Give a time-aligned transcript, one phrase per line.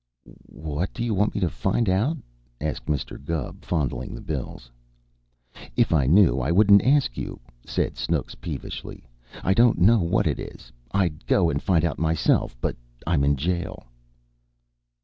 [0.47, 2.17] "What do you want me to find out?"
[2.59, 3.23] asked Mr.
[3.23, 4.71] Gubb, fondling the bills.
[5.75, 9.05] "If I knew, I wouldn't ask you," said Snooks peevishly.
[9.43, 10.71] "I don't know what it is.
[10.89, 12.75] I'd go and find out myself, but
[13.05, 13.85] I'm in jail."